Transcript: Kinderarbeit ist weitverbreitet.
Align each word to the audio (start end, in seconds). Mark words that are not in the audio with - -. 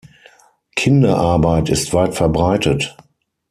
Kinderarbeit 0.75 1.69
ist 1.69 1.93
weitverbreitet. 1.93 2.97